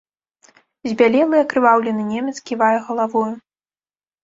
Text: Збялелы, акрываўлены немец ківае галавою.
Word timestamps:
Збялелы, 0.89 1.35
акрываўлены 1.43 2.03
немец 2.15 2.35
ківае 2.49 2.73
галавою. 2.91 3.25